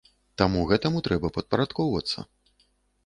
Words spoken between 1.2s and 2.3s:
падпарадкоўвацца.